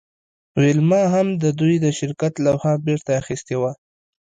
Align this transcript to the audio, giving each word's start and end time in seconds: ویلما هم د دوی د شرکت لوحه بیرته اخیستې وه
ویلما 0.59 1.03
هم 1.13 1.27
د 1.43 1.43
دوی 1.59 1.75
د 1.81 1.87
شرکت 1.99 2.33
لوحه 2.45 2.71
بیرته 2.85 3.11
اخیستې 3.21 3.55
وه 3.61 3.71